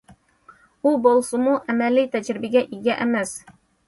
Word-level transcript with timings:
ئۇ 0.83 0.93
بولسىمۇ 1.03 1.53
ئەمەلىي 1.73 2.07
تەجرىبىگە 2.15 2.65
ئىگە 2.79 2.97
ئەمەس. 3.05 3.35